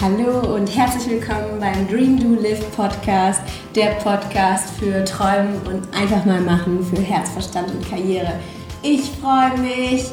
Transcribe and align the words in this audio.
Hallo 0.00 0.54
und 0.54 0.68
herzlich 0.68 1.10
willkommen 1.10 1.58
beim 1.58 1.88
Dream 1.88 2.20
Do 2.20 2.40
Live 2.40 2.70
Podcast, 2.76 3.40
der 3.74 3.96
Podcast 3.96 4.70
für 4.78 5.04
Träumen 5.04 5.60
und 5.66 5.92
einfach 5.92 6.24
mal 6.24 6.40
machen 6.40 6.84
für 6.84 7.02
Herz, 7.02 7.30
Verstand 7.30 7.68
und 7.72 7.90
Karriere. 7.90 8.34
Ich 8.84 9.10
freue 9.20 9.58
mich 9.58 10.04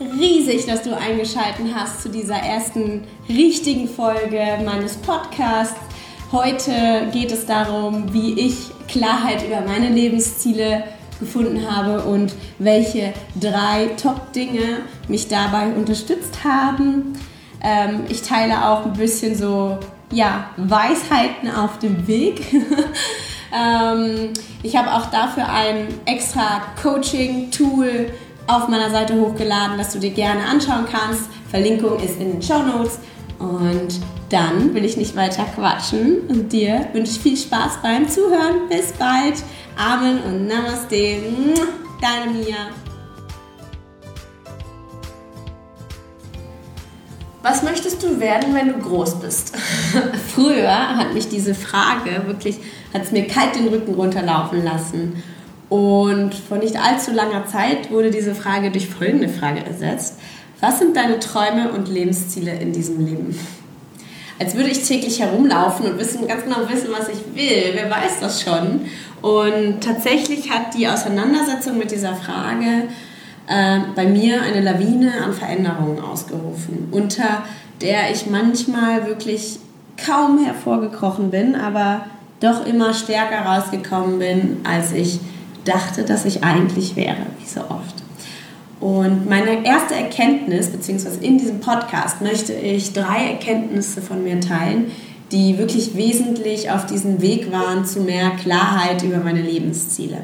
riesig, 0.00 0.64
dass 0.64 0.84
du 0.84 0.96
eingeschaltet 0.96 1.66
hast 1.74 2.00
zu 2.00 2.08
dieser 2.08 2.36
ersten 2.36 3.04
richtigen 3.28 3.86
Folge 3.88 4.42
meines 4.64 4.96
Podcasts. 4.96 5.76
Heute 6.32 7.10
geht 7.12 7.30
es 7.30 7.44
darum, 7.44 8.14
wie 8.14 8.40
ich 8.40 8.70
Klarheit 8.88 9.44
über 9.46 9.60
meine 9.60 9.90
Lebensziele 9.90 10.84
gefunden 11.20 11.70
habe 11.70 12.02
und 12.04 12.34
welche 12.58 13.12
drei 13.38 13.90
Top-Dinge 14.02 14.78
mich 15.08 15.28
dabei 15.28 15.66
unterstützt 15.76 16.42
haben. 16.42 17.18
Ähm, 17.62 18.04
ich 18.08 18.22
teile 18.22 18.68
auch 18.68 18.84
ein 18.84 18.92
bisschen 18.92 19.34
so 19.34 19.78
ja, 20.12 20.50
Weisheiten 20.56 21.50
auf 21.50 21.78
dem 21.78 22.06
Weg. 22.06 22.52
ähm, 23.52 24.32
ich 24.62 24.76
habe 24.76 24.92
auch 24.92 25.06
dafür 25.06 25.48
ein 25.48 25.88
extra 26.04 26.62
Coaching-Tool 26.82 28.10
auf 28.46 28.68
meiner 28.68 28.90
Seite 28.90 29.14
hochgeladen, 29.14 29.76
das 29.78 29.92
du 29.92 29.98
dir 29.98 30.10
gerne 30.10 30.44
anschauen 30.44 30.86
kannst. 30.90 31.24
Verlinkung 31.50 31.98
ist 31.98 32.20
in 32.20 32.32
den 32.32 32.42
Show 32.42 32.62
Notes. 32.62 32.98
Und 33.38 34.00
dann 34.30 34.74
will 34.74 34.84
ich 34.84 34.96
nicht 34.96 35.14
weiter 35.14 35.44
quatschen 35.54 36.20
und 36.28 36.52
dir 36.52 36.88
wünsche 36.92 37.12
ich 37.12 37.20
viel 37.20 37.36
Spaß 37.36 37.78
beim 37.82 38.08
Zuhören. 38.08 38.68
Bis 38.68 38.92
bald. 38.92 39.42
Amen 39.76 40.20
und 40.22 40.46
Namaste. 40.46 41.18
Deine 42.00 42.32
Mia. 42.32 42.85
Was 47.48 47.62
möchtest 47.62 48.02
du 48.02 48.18
werden, 48.18 48.56
wenn 48.56 48.66
du 48.66 48.78
groß 48.78 49.20
bist? 49.20 49.54
Früher 50.34 50.96
hat 50.96 51.14
mich 51.14 51.28
diese 51.28 51.54
Frage 51.54 52.26
wirklich, 52.26 52.56
hat 52.92 53.04
es 53.04 53.12
mir 53.12 53.28
kalt 53.28 53.54
den 53.54 53.68
Rücken 53.68 53.94
runterlaufen 53.94 54.64
lassen. 54.64 55.22
Und 55.68 56.34
vor 56.34 56.58
nicht 56.58 56.76
allzu 56.76 57.12
langer 57.12 57.46
Zeit 57.46 57.92
wurde 57.92 58.10
diese 58.10 58.34
Frage 58.34 58.72
durch 58.72 58.88
folgende 58.88 59.28
Frage 59.28 59.64
ersetzt. 59.64 60.18
Was 60.60 60.80
sind 60.80 60.96
deine 60.96 61.20
Träume 61.20 61.70
und 61.70 61.88
Lebensziele 61.88 62.52
in 62.58 62.72
diesem 62.72 63.06
Leben? 63.06 63.38
Als 64.40 64.56
würde 64.56 64.70
ich 64.70 64.82
täglich 64.82 65.20
herumlaufen 65.20 65.86
und 65.86 66.00
wissen, 66.00 66.26
ganz 66.26 66.42
genau 66.42 66.68
wissen, 66.68 66.88
was 66.90 67.08
ich 67.08 67.36
will. 67.36 67.74
Wer 67.74 67.88
weiß 67.88 68.18
das 68.20 68.42
schon? 68.42 68.86
Und 69.22 69.84
tatsächlich 69.84 70.50
hat 70.50 70.74
die 70.74 70.88
Auseinandersetzung 70.88 71.78
mit 71.78 71.92
dieser 71.92 72.16
Frage 72.16 72.88
äh, 73.48 73.80
bei 73.94 74.06
mir 74.06 74.42
eine 74.42 74.60
Lawine 74.60 75.12
an 75.24 75.32
Veränderungen 75.32 76.00
ausgerufen, 76.00 76.88
unter 76.90 77.42
der 77.80 78.10
ich 78.10 78.26
manchmal 78.28 79.06
wirklich 79.06 79.58
kaum 80.04 80.42
hervorgekrochen 80.44 81.30
bin, 81.30 81.54
aber 81.54 82.06
doch 82.40 82.66
immer 82.66 82.92
stärker 82.92 83.46
rausgekommen 83.46 84.18
bin, 84.18 84.58
als 84.64 84.92
ich 84.92 85.20
dachte, 85.64 86.04
dass 86.04 86.24
ich 86.24 86.44
eigentlich 86.44 86.96
wäre, 86.96 87.26
wie 87.38 87.46
so 87.46 87.60
oft. 87.60 87.94
Und 88.78 89.28
meine 89.28 89.64
erste 89.64 89.94
Erkenntnis, 89.94 90.68
beziehungsweise 90.68 91.24
in 91.24 91.38
diesem 91.38 91.60
Podcast, 91.60 92.20
möchte 92.20 92.52
ich 92.52 92.92
drei 92.92 93.30
Erkenntnisse 93.30 94.02
von 94.02 94.22
mir 94.22 94.40
teilen, 94.40 94.90
die 95.32 95.58
wirklich 95.58 95.96
wesentlich 95.96 96.70
auf 96.70 96.86
diesem 96.86 97.20
Weg 97.20 97.50
waren 97.50 97.84
zu 97.84 98.00
mehr 98.00 98.30
Klarheit 98.30 99.02
über 99.02 99.18
meine 99.18 99.42
Lebensziele. 99.42 100.18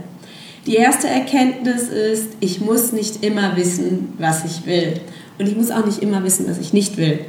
Die 0.67 0.77
erste 0.77 1.09
Erkenntnis 1.09 1.89
ist, 1.89 2.29
ich 2.41 2.61
muss 2.61 2.93
nicht 2.93 3.25
immer 3.25 3.57
wissen, 3.57 4.15
was 4.19 4.45
ich 4.45 4.65
will. 4.65 5.01
Und 5.39 5.49
ich 5.49 5.57
muss 5.57 5.71
auch 5.71 5.85
nicht 5.85 6.01
immer 6.01 6.23
wissen, 6.23 6.49
was 6.49 6.59
ich 6.59 6.73
nicht 6.73 6.97
will. 6.97 7.25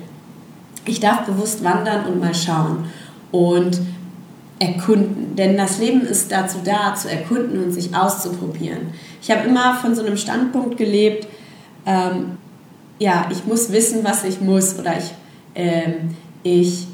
Ich 0.85 0.99
darf 0.99 1.25
bewusst 1.25 1.63
wandern 1.63 2.05
und 2.05 2.19
mal 2.19 2.35
schauen 2.35 2.85
und 3.31 3.79
erkunden. 4.59 5.35
Denn 5.35 5.57
das 5.57 5.79
Leben 5.79 6.01
ist 6.01 6.31
dazu 6.31 6.59
da, 6.63 6.93
zu 6.93 7.09
erkunden 7.09 7.63
und 7.63 7.71
sich 7.71 7.95
auszuprobieren. 7.95 8.91
Ich 9.21 9.31
habe 9.31 9.47
immer 9.47 9.75
von 9.75 9.95
so 9.95 10.05
einem 10.05 10.17
Standpunkt 10.17 10.77
gelebt, 10.77 11.27
ähm, 11.85 12.37
ja, 12.99 13.27
ich 13.31 13.45
muss 13.45 13.71
wissen, 13.71 14.03
was 14.03 14.23
ich 14.23 14.41
muss 14.41 14.77
oder 14.77 14.97
ich, 14.97 15.11
ähm, 15.55 16.15
ich 16.43 16.87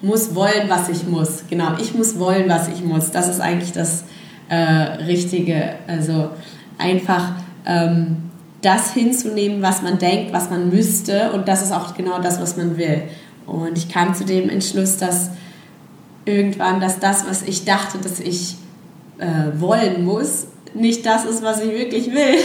muss 0.00 0.34
wollen, 0.34 0.68
was 0.68 0.88
ich 0.88 1.06
muss. 1.06 1.44
Genau, 1.50 1.76
ich 1.80 1.94
muss 1.94 2.18
wollen, 2.18 2.48
was 2.48 2.68
ich 2.68 2.82
muss. 2.82 3.10
Das 3.10 3.28
ist 3.28 3.40
eigentlich 3.40 3.72
das 3.72 4.04
äh, 4.48 4.54
Richtige. 4.54 5.74
Also 5.86 6.30
einfach 6.78 7.32
ähm, 7.66 8.16
das 8.62 8.92
hinzunehmen, 8.92 9.62
was 9.62 9.82
man 9.82 9.98
denkt, 9.98 10.32
was 10.32 10.50
man 10.50 10.70
müsste 10.70 11.32
und 11.32 11.48
das 11.48 11.62
ist 11.62 11.72
auch 11.72 11.94
genau 11.94 12.20
das, 12.20 12.40
was 12.40 12.56
man 12.56 12.76
will. 12.76 13.02
Und 13.46 13.76
ich 13.76 13.88
kam 13.88 14.14
zu 14.14 14.24
dem 14.24 14.48
Entschluss, 14.48 14.96
dass 14.96 15.30
irgendwann, 16.24 16.80
dass 16.80 17.00
das, 17.00 17.26
was 17.28 17.42
ich 17.42 17.64
dachte, 17.64 17.98
dass 17.98 18.20
ich 18.20 18.56
äh, 19.18 19.60
wollen 19.60 20.04
muss, 20.04 20.46
nicht 20.74 21.04
das 21.04 21.24
ist, 21.24 21.42
was 21.42 21.60
ich 21.60 21.70
wirklich 21.70 22.12
will. 22.12 22.38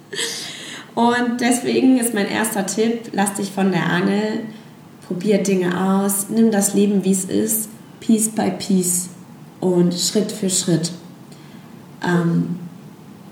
und 0.94 1.40
deswegen 1.40 1.98
ist 1.98 2.14
mein 2.14 2.28
erster 2.28 2.66
Tipp, 2.66 3.10
lass 3.12 3.34
dich 3.34 3.50
von 3.50 3.72
der 3.72 3.90
Angel, 3.90 4.40
probier 5.06 5.42
Dinge 5.42 5.80
aus, 5.80 6.26
nimm 6.30 6.50
das 6.50 6.74
Leben, 6.74 7.04
wie 7.04 7.12
es 7.12 7.24
ist, 7.24 7.68
Piece 8.00 8.30
by 8.30 8.52
Piece 8.58 9.10
und 9.60 9.94
Schritt 9.94 10.32
für 10.32 10.50
Schritt. 10.50 10.92
Ähm, 12.06 12.58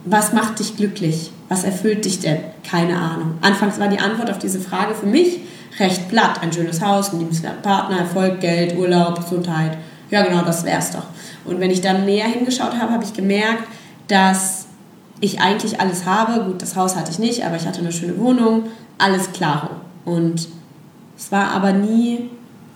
was 0.04 0.32
macht 0.32 0.58
dich 0.58 0.76
glücklich? 0.76 1.30
Was 1.48 1.64
erfüllt 1.64 2.04
dich 2.04 2.20
denn? 2.20 2.38
Keine 2.68 2.98
Ahnung. 2.98 3.38
Anfangs 3.40 3.78
war 3.78 3.88
die 3.88 3.98
Antwort 3.98 4.30
auf 4.30 4.38
diese 4.38 4.60
Frage 4.60 4.94
für 4.94 5.06
mich 5.06 5.40
recht 5.78 6.08
platt. 6.08 6.42
Ein 6.42 6.52
schönes 6.52 6.82
Haus, 6.82 7.12
ein 7.12 7.20
liebenswerter 7.20 7.62
Partner, 7.62 7.98
Erfolg, 7.98 8.40
Geld, 8.40 8.76
Urlaub, 8.76 9.16
Gesundheit. 9.16 9.78
Ja, 10.10 10.22
genau, 10.22 10.42
das 10.42 10.64
wär's 10.64 10.90
doch. 10.90 11.06
Und 11.44 11.60
wenn 11.60 11.70
ich 11.70 11.80
dann 11.80 12.04
näher 12.04 12.26
hingeschaut 12.26 12.78
habe, 12.78 12.92
habe 12.92 13.04
ich 13.04 13.12
gemerkt, 13.12 13.64
dass 14.08 14.66
ich 15.20 15.40
eigentlich 15.40 15.80
alles 15.80 16.04
habe. 16.06 16.44
Gut, 16.44 16.60
das 16.62 16.76
Haus 16.76 16.96
hatte 16.96 17.10
ich 17.10 17.18
nicht, 17.18 17.44
aber 17.44 17.56
ich 17.56 17.66
hatte 17.66 17.80
eine 17.80 17.92
schöne 17.92 18.18
Wohnung, 18.18 18.64
alles 18.98 19.32
klar. 19.32 19.70
Und 20.04 20.48
es 21.16 21.32
war 21.32 21.50
aber 21.52 21.72
nie 21.72 22.30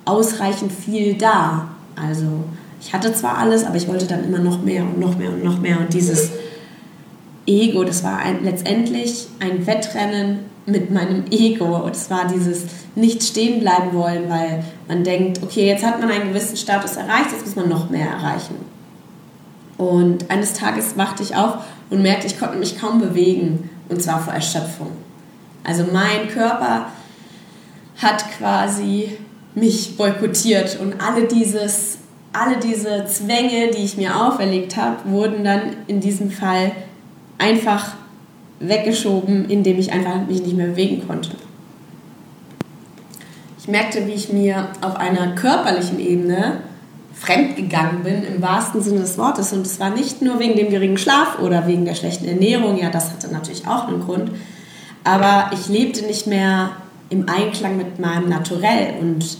ausreichend 0.04 0.72
viel 0.72 1.14
da. 1.14 1.68
Also 1.96 2.44
ich 2.80 2.92
hatte 2.92 3.12
zwar 3.12 3.38
alles, 3.38 3.64
aber 3.64 3.76
ich 3.76 3.88
wollte 3.88 4.06
dann 4.06 4.24
immer 4.24 4.38
noch 4.38 4.62
mehr 4.62 4.82
und 4.82 4.98
noch 4.98 5.16
mehr 5.16 5.30
und 5.30 5.44
noch 5.44 5.58
mehr. 5.58 5.78
Und 5.80 5.92
dieses 5.92 6.30
Ego, 7.46 7.84
das 7.84 8.04
war 8.04 8.18
ein, 8.18 8.44
letztendlich 8.44 9.26
ein 9.40 9.66
Wettrennen 9.66 10.40
mit 10.66 10.90
meinem 10.90 11.24
Ego. 11.30 11.76
Und 11.78 11.96
es 11.96 12.10
war 12.10 12.26
dieses 12.28 12.64
nicht 12.94 13.22
stehen 13.22 13.60
bleiben 13.60 13.92
wollen, 13.94 14.28
weil 14.28 14.62
man 14.86 15.02
denkt, 15.02 15.42
okay, 15.42 15.66
jetzt 15.66 15.84
hat 15.84 16.00
man 16.00 16.10
einen 16.10 16.28
gewissen 16.28 16.56
Status 16.56 16.96
erreicht, 16.96 17.32
jetzt 17.32 17.46
muss 17.46 17.56
man 17.56 17.68
noch 17.68 17.90
mehr 17.90 18.08
erreichen. 18.08 18.56
Und 19.76 20.30
eines 20.30 20.54
Tages 20.54 20.96
wachte 20.96 21.22
ich 21.22 21.36
auf 21.36 21.58
und 21.90 22.02
merkte, 22.02 22.26
ich 22.26 22.38
konnte 22.38 22.58
mich 22.58 22.78
kaum 22.78 23.00
bewegen, 23.00 23.70
und 23.88 24.02
zwar 24.02 24.20
vor 24.20 24.34
Erschöpfung. 24.34 24.90
Also 25.64 25.84
mein 25.92 26.28
Körper 26.28 26.86
hat 27.96 28.24
quasi 28.36 29.16
mich 29.54 29.96
boykottiert 29.96 30.78
und 30.80 31.00
alle 31.00 31.26
dieses 31.26 31.98
alle 32.32 32.56
diese 32.58 33.06
Zwänge, 33.06 33.70
die 33.70 33.84
ich 33.84 33.96
mir 33.96 34.16
auferlegt 34.16 34.76
habe, 34.76 34.96
wurden 35.06 35.44
dann 35.44 35.76
in 35.86 36.00
diesem 36.00 36.30
Fall 36.30 36.72
einfach 37.38 37.94
weggeschoben, 38.60 39.48
indem 39.48 39.78
ich 39.78 39.92
einfach 39.92 40.26
mich 40.26 40.42
nicht 40.42 40.56
mehr 40.56 40.68
bewegen 40.68 41.06
konnte. 41.06 41.30
Ich 43.58 43.68
merkte, 43.68 44.06
wie 44.06 44.12
ich 44.12 44.32
mir 44.32 44.68
auf 44.80 44.96
einer 44.96 45.34
körperlichen 45.34 46.00
Ebene 46.00 46.58
fremdgegangen 47.14 48.02
bin, 48.02 48.22
im 48.24 48.40
wahrsten 48.40 48.80
Sinne 48.80 49.00
des 49.00 49.18
Wortes. 49.18 49.52
Und 49.52 49.66
es 49.66 49.80
war 49.80 49.90
nicht 49.90 50.22
nur 50.22 50.38
wegen 50.38 50.56
dem 50.56 50.70
geringen 50.70 50.98
Schlaf 50.98 51.38
oder 51.40 51.66
wegen 51.66 51.84
der 51.84 51.94
schlechten 51.94 52.26
Ernährung, 52.26 52.78
ja, 52.78 52.90
das 52.90 53.10
hatte 53.10 53.28
natürlich 53.32 53.66
auch 53.66 53.88
einen 53.88 54.00
Grund, 54.00 54.30
aber 55.04 55.50
ich 55.52 55.68
lebte 55.68 56.04
nicht 56.06 56.26
mehr 56.26 56.70
im 57.10 57.28
Einklang 57.28 57.76
mit 57.76 57.98
meinem 57.98 58.28
Naturell 58.28 58.94
und 59.00 59.38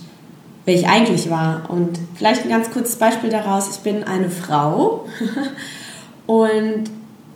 wer 0.68 0.74
ich 0.74 0.86
eigentlich 0.86 1.30
war. 1.30 1.62
Und 1.68 1.98
vielleicht 2.14 2.44
ein 2.44 2.50
ganz 2.50 2.70
kurzes 2.70 2.96
Beispiel 2.96 3.30
daraus, 3.30 3.70
ich 3.70 3.78
bin 3.78 4.04
eine 4.04 4.28
Frau 4.28 5.06
und 6.26 6.84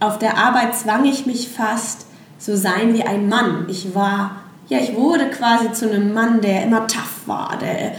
auf 0.01 0.19
der 0.19 0.37
Arbeit 0.37 0.77
zwang 0.77 1.07
ich 1.07 1.25
mich 1.25 1.49
fast 1.49 2.07
so 2.39 2.55
sein 2.55 2.93
wie 2.93 3.05
ein 3.05 3.31
Mann. 3.31 3.67
Ich 3.69 3.95
war, 3.95 4.33
ja, 4.69 4.79
ich 4.79 4.95
wurde 4.95 5.31
quasi 5.31 5.73
zu 5.73 5.89
einem 5.89 6.13
Mann, 6.13 6.43
der 6.43 6.65
immer 6.65 6.87
tough 6.87 7.23
war, 7.25 7.57
der, 7.59 7.93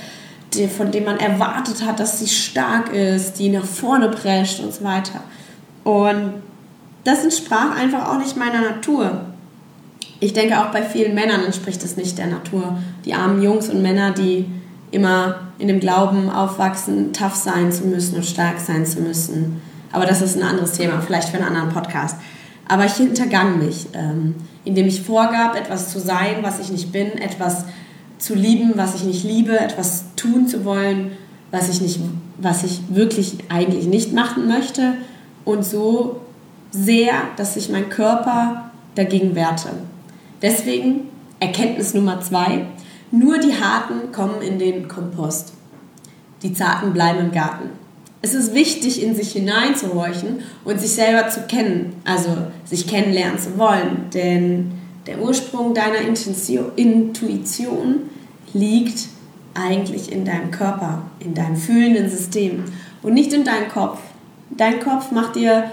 der, 0.53 0.69
von 0.69 0.91
dem 0.91 1.05
man 1.05 1.17
erwartet 1.17 1.83
hat, 1.83 1.99
dass 1.99 2.19
sie 2.19 2.27
stark 2.27 2.93
ist, 2.93 3.39
die 3.39 3.49
nach 3.49 3.65
vorne 3.65 4.09
prescht 4.09 4.59
und 4.59 4.71
so 4.71 4.83
weiter. 4.83 5.21
Und 5.83 6.43
das 7.05 7.23
entsprach 7.23 7.75
einfach 7.75 8.07
auch 8.07 8.19
nicht 8.19 8.37
meiner 8.37 8.61
Natur. 8.61 9.21
Ich 10.19 10.33
denke, 10.33 10.59
auch 10.59 10.71
bei 10.71 10.83
vielen 10.83 11.15
Männern 11.15 11.43
entspricht 11.43 11.83
es 11.83 11.97
nicht 11.97 12.19
der 12.19 12.27
Natur. 12.27 12.77
Die 13.03 13.15
armen 13.15 13.41
Jungs 13.41 13.69
und 13.69 13.81
Männer, 13.81 14.11
die 14.11 14.45
immer 14.93 15.39
in 15.57 15.67
dem 15.67 15.79
Glauben 15.79 16.29
aufwachsen, 16.29 17.13
tough 17.13 17.35
sein 17.35 17.71
zu 17.71 17.85
müssen 17.85 18.15
und 18.15 18.25
stark 18.25 18.59
sein 18.59 18.85
zu 18.85 19.01
müssen. 19.01 19.61
Aber 19.91 20.05
das 20.05 20.21
ist 20.21 20.37
ein 20.37 20.43
anderes 20.43 20.73
Thema, 20.73 21.01
vielleicht 21.01 21.29
für 21.29 21.37
einen 21.37 21.47
anderen 21.47 21.69
Podcast. 21.69 22.17
Aber 22.67 22.85
ich 22.85 22.93
hintergang 22.93 23.59
mich, 23.59 23.87
ähm, 23.93 24.35
indem 24.63 24.87
ich 24.87 25.01
vorgab, 25.01 25.55
etwas 25.55 25.89
zu 25.89 25.99
sein, 25.99 26.37
was 26.41 26.59
ich 26.59 26.71
nicht 26.71 26.91
bin, 26.91 27.11
etwas 27.13 27.65
zu 28.17 28.35
lieben, 28.35 28.73
was 28.75 28.95
ich 28.95 29.03
nicht 29.03 29.23
liebe, 29.23 29.59
etwas 29.59 30.05
tun 30.15 30.47
zu 30.47 30.63
wollen, 30.63 31.11
was 31.51 31.69
ich, 31.69 31.81
nicht, 31.81 31.99
was 32.37 32.63
ich 32.63 32.81
wirklich 32.89 33.37
eigentlich 33.49 33.85
nicht 33.85 34.13
machen 34.13 34.47
möchte 34.47 34.93
und 35.43 35.65
so 35.65 36.21
sehr, 36.71 37.13
dass 37.37 37.55
ich 37.57 37.69
meinen 37.69 37.89
Körper 37.89 38.71
dagegen 38.95 39.35
werte. 39.35 39.69
Deswegen 40.41 41.01
Erkenntnis 41.39 41.93
Nummer 41.93 42.21
zwei, 42.21 42.65
nur 43.13 43.37
die 43.37 43.53
Harten 43.53 44.11
kommen 44.11 44.41
in 44.41 44.57
den 44.57 44.87
Kompost. 44.87 45.53
Die 46.41 46.51
Zarten 46.53 46.93
bleiben 46.93 47.19
im 47.19 47.31
Garten. 47.31 47.69
Es 48.23 48.33
ist 48.33 48.55
wichtig, 48.55 49.03
in 49.03 49.15
sich 49.15 49.33
hineinzuhorchen 49.33 50.39
und 50.65 50.79
sich 50.79 50.93
selber 50.93 51.29
zu 51.29 51.41
kennen, 51.41 52.01
also 52.05 52.35
sich 52.65 52.87
kennenlernen 52.87 53.37
zu 53.37 53.57
wollen, 53.59 54.09
denn 54.13 54.71
der 55.05 55.21
Ursprung 55.21 55.75
deiner 55.75 55.99
Intuition 56.75 57.95
liegt 58.53 59.09
eigentlich 59.53 60.11
in 60.11 60.25
deinem 60.25 60.49
Körper, 60.49 61.03
in 61.19 61.35
deinem 61.35 61.57
fühlenden 61.57 62.09
System 62.09 62.63
und 63.03 63.13
nicht 63.13 63.31
in 63.31 63.43
deinem 63.43 63.69
Kopf. 63.69 63.99
Dein 64.49 64.79
Kopf 64.79 65.11
macht 65.11 65.35
dir, 65.35 65.65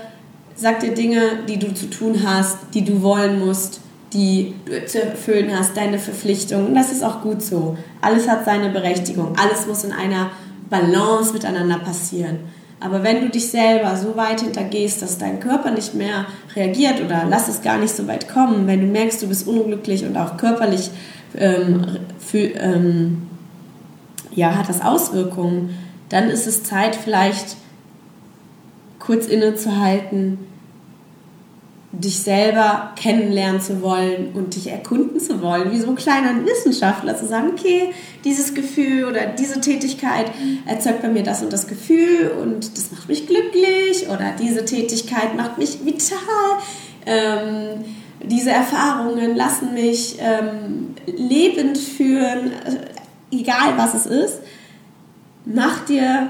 sagt 0.57 0.83
dir 0.83 0.93
Dinge, 0.93 1.45
die 1.49 1.59
du 1.59 1.73
zu 1.73 1.89
tun 1.89 2.23
hast, 2.23 2.59
die 2.75 2.85
du 2.85 3.01
wollen 3.01 3.39
musst, 3.39 3.81
die 4.13 4.55
du 4.65 4.85
zu 4.87 5.03
erfüllen 5.03 5.57
hast, 5.57 5.77
deine 5.77 5.99
Verpflichtungen. 5.99 6.75
Das 6.75 6.91
ist 6.91 7.05
auch 7.05 7.23
gut 7.23 7.43
so. 7.43 7.77
Alles 8.01 8.29
hat 8.29 8.45
seine 8.45 8.71
Berechtigung. 8.71 9.37
Alles 9.37 9.67
muss 9.67 9.85
in 9.85 9.93
einer 9.93 10.31
Balance 10.69 11.33
miteinander 11.33 11.79
passieren. 11.79 12.39
Aber 12.81 13.03
wenn 13.03 13.21
du 13.21 13.29
dich 13.29 13.49
selber 13.49 13.95
so 13.97 14.17
weit 14.17 14.41
hintergehst, 14.41 15.03
dass 15.03 15.19
dein 15.19 15.39
Körper 15.39 15.71
nicht 15.71 15.95
mehr 15.95 16.25
reagiert 16.57 17.01
oder 17.05 17.27
lass 17.29 17.49
es 17.49 17.61
gar 17.61 17.77
nicht 17.77 17.95
so 17.95 18.09
weit 18.09 18.29
kommen, 18.29 18.67
wenn 18.67 18.81
du 18.81 18.87
merkst, 18.87 19.23
du 19.23 19.29
bist 19.29 19.47
unglücklich 19.47 20.05
und 20.05 20.17
auch 20.17 20.39
körperlich 20.39 20.91
ähm, 21.37 21.99
für, 22.19 22.39
ähm, 22.39 23.29
ja, 24.35 24.57
hat 24.57 24.69
das 24.71 24.81
Auswirkungen, 24.81 25.77
dann 26.09 26.31
ist 26.31 26.47
es 26.47 26.65
Zeit, 26.65 26.97
vielleicht 26.97 27.57
kurz 28.99 29.27
innezuhalten, 29.27 30.39
dich 31.93 32.21
selber 32.21 32.93
kennenlernen 32.95 33.61
zu 33.61 33.83
wollen 33.83 34.31
und 34.35 34.55
dich 34.55 34.69
erkunden 34.69 35.19
zu 35.19 35.43
wollen, 35.43 35.73
wie 35.73 35.81
so 35.81 35.89
ein 35.89 35.97
kleiner 35.97 36.47
Wissenschaftler 36.47 37.17
zu 37.17 37.27
sagen, 37.27 37.49
okay, 37.53 37.93
dieses 38.25 38.55
Gefühl 38.55 39.07
oder 39.07 39.27
diese 39.27 39.61
Tätigkeit 39.61 40.27
erzeugt 40.67 41.03
bei 41.03 41.09
mir 41.09 41.25
das 41.25 41.43
und 41.43 41.53
das 41.53 41.67
Gefühl 41.67 42.31
und 42.41 42.77
das 42.77 42.93
macht 42.93 43.09
mich 43.09 43.27
glücklich 43.27 44.09
oder 44.09 44.35
diese 44.41 44.65
Tätigkeit 44.65 45.37
macht 45.37 45.59
mich 45.59 45.85
vital. 45.85 46.19
Ähm, 47.07 47.85
diese 48.23 48.51
Erfahrungen 48.51 49.35
lassen 49.35 49.75
mich 49.75 50.19
ähm, 50.21 50.95
lebend 51.07 51.77
führen, 51.77 52.53
äh, 52.53 53.37
egal 53.37 53.77
was 53.77 53.95
es 53.95 54.07
ist. 54.07 54.39
Mach 55.45 55.85
dir 55.87 56.29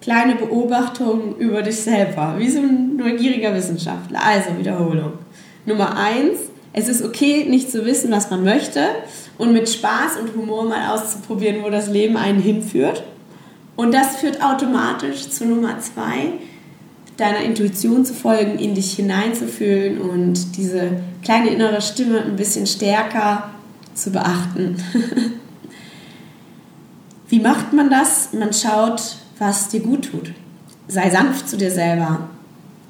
kleine 0.00 0.36
Beobachtungen 0.36 1.36
über 1.38 1.62
dich 1.62 1.76
selber, 1.76 2.34
wie 2.38 2.48
so 2.48 2.60
ein 2.60 2.96
neugieriger 2.96 3.54
Wissenschaftler. 3.54 4.20
Also 4.22 4.56
Wiederholung. 4.58 5.12
Nummer 5.66 5.96
eins, 5.96 6.38
es 6.72 6.88
ist 6.88 7.04
okay, 7.04 7.44
nicht 7.48 7.70
zu 7.70 7.84
wissen, 7.84 8.10
was 8.10 8.30
man 8.30 8.44
möchte 8.44 8.80
und 9.36 9.52
mit 9.52 9.68
Spaß 9.68 10.18
und 10.20 10.34
Humor 10.34 10.64
mal 10.64 10.90
auszuprobieren, 10.90 11.62
wo 11.62 11.70
das 11.70 11.88
Leben 11.88 12.16
einen 12.16 12.40
hinführt. 12.40 13.02
Und 13.76 13.92
das 13.94 14.16
führt 14.16 14.42
automatisch 14.42 15.28
zu 15.30 15.44
Nummer 15.44 15.78
zwei, 15.80 16.32
deiner 17.16 17.40
Intuition 17.40 18.04
zu 18.04 18.14
folgen, 18.14 18.58
in 18.58 18.74
dich 18.74 18.94
hineinzufühlen 18.94 20.00
und 20.00 20.56
diese 20.56 21.00
kleine 21.22 21.50
innere 21.50 21.80
Stimme 21.80 22.20
ein 22.22 22.36
bisschen 22.36 22.66
stärker 22.66 23.50
zu 23.94 24.10
beachten. 24.10 24.76
Wie 27.28 27.40
macht 27.40 27.72
man 27.72 27.90
das? 27.90 28.32
Man 28.32 28.52
schaut, 28.52 29.16
was 29.38 29.68
dir 29.68 29.80
gut 29.80 30.10
tut. 30.10 30.32
Sei 30.88 31.10
sanft 31.10 31.48
zu 31.48 31.56
dir 31.56 31.70
selber 31.70 32.28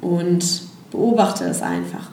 und 0.01 0.63
beobachte 0.91 1.45
es 1.45 1.63
einfach. 1.63 2.11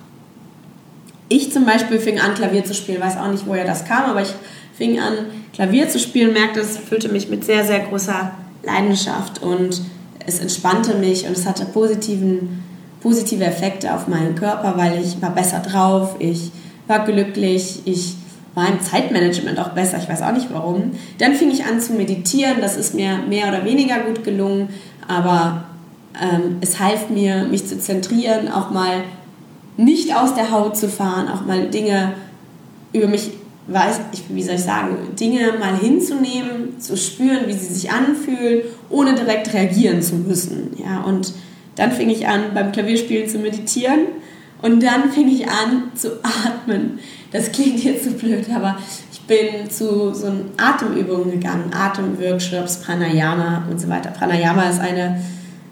Ich 1.30 1.52
zum 1.52 1.66
Beispiel 1.66 2.00
fing 2.00 2.20
an, 2.20 2.36
Klavier 2.36 2.66
zu 2.66 2.74
spielen, 2.74 3.02
weiß 3.02 3.18
auch 3.18 3.32
nicht, 3.32 3.48
woher 3.48 3.66
das 3.66 3.86
kam, 3.86 4.06
aber 4.06 4.22
ich 4.22 4.34
fing 4.78 5.00
an, 5.00 5.14
Klavier 5.54 5.90
zu 5.90 6.00
spielen, 6.00 6.34
merkte, 6.34 6.60
es 6.60 6.78
füllte 6.78 7.10
mich 7.10 7.30
mit 7.30 7.46
sehr, 7.46 7.66
sehr 7.66 7.80
großer 7.80 8.32
Leidenschaft 8.64 9.42
und 9.42 9.82
es 10.26 10.40
entspannte 10.40 10.96
mich 10.96 11.26
und 11.28 11.38
es 11.38 11.46
hatte 11.46 11.66
positiven, 11.66 12.64
positive 13.02 13.44
Effekte 13.44 13.94
auf 13.94 14.08
meinen 14.08 14.36
Körper, 14.36 14.74
weil 14.76 15.02
ich 15.02 15.22
war 15.22 15.34
besser 15.34 15.60
drauf, 15.60 16.16
ich 16.20 16.52
war 16.88 17.06
glücklich, 17.06 17.82
ich 17.86 18.16
war 18.56 18.70
im 18.70 18.80
Zeitmanagement 18.82 19.60
auch 19.60 19.70
besser, 19.70 19.98
ich 20.02 20.10
weiß 20.10 20.22
auch 20.22 20.32
nicht 20.32 20.48
warum. 20.52 20.92
Dann 21.20 21.34
fing 21.34 21.52
ich 21.52 21.66
an 21.66 21.80
zu 21.80 21.94
meditieren, 21.94 22.58
das 22.62 22.78
ist 22.78 22.96
mir 22.96 23.20
mehr 23.28 23.50
oder 23.50 23.66
weniger 23.66 24.00
gut 24.00 24.24
gelungen, 24.24 24.70
aber 25.08 25.66
ähm, 26.20 26.58
es 26.62 26.80
half 26.80 27.10
mir, 27.10 27.44
mich 27.44 27.68
zu 27.68 27.78
zentrieren, 27.78 28.50
auch 28.50 28.72
mal 28.72 29.04
nicht 29.78 30.16
aus 30.16 30.34
der 30.34 30.52
Haut 30.52 30.78
zu 30.78 30.88
fahren, 30.88 31.28
auch 31.28 31.46
mal 31.46 31.68
Dinge 31.68 32.14
über 32.94 33.08
mich, 33.08 33.32
weiß 33.68 34.00
ich, 34.14 34.24
wie 34.30 34.42
soll 34.42 34.56
ich 34.56 34.64
sagen, 34.64 34.96
Dinge 35.20 35.54
mal 35.60 35.76
hinzunehmen, 35.78 36.80
zu 36.80 36.96
spüren, 36.96 37.48
wie 37.48 37.54
sie 37.54 37.74
sich 37.74 37.92
anfühlen, 37.92 38.62
ohne 38.90 39.16
direkt 39.16 39.54
reagieren 39.54 40.02
zu 40.02 40.16
müssen. 40.16 40.78
Ja, 40.78 41.02
und 41.02 41.34
dann 41.76 41.92
fing 41.92 42.10
ich 42.10 42.26
an, 42.26 42.54
beim 42.54 42.72
Klavierspielen 42.72 43.28
zu 43.28 43.38
meditieren 43.40 44.06
und 44.62 44.82
dann 44.82 45.12
fing 45.12 45.28
ich 45.28 45.48
an 45.48 45.92
zu 45.96 46.20
atmen. 46.24 47.00
Das 47.32 47.52
klingt 47.52 47.84
jetzt 47.84 48.06
so 48.06 48.12
blöd, 48.12 48.46
aber 48.54 48.78
ich 49.12 49.22
bin 49.22 49.70
zu 49.70 50.14
so 50.14 50.32
Atemübungen 50.58 51.32
gegangen, 51.32 51.72
Atemworkshops, 51.74 52.78
Pranayama 52.78 53.64
und 53.70 53.80
so 53.80 53.90
weiter. 53.90 54.12
Pranayama 54.12 54.64
ist 54.64 54.80
eine, 54.80 55.22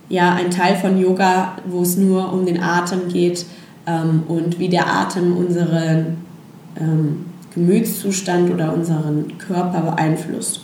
ja, 0.10 0.34
ein 0.34 0.52
Teil 0.52 0.76
von 0.76 1.00
Yoga, 1.00 1.58
wo 1.66 1.84
es 1.84 1.96
nur 1.98 2.34
um 2.34 2.46
den 2.46 2.62
Atem 2.62 3.08
geht 3.08 3.46
ähm, 3.88 4.24
und 4.28 4.60
wie 4.60 4.70
der 4.70 4.88
Atem 4.88 5.38
unseren 5.38 6.18
ähm, 6.80 7.26
Gemütszustand 7.54 8.52
oder 8.52 8.74
unseren 8.74 9.38
Körper 9.38 9.82
beeinflusst. 9.82 10.62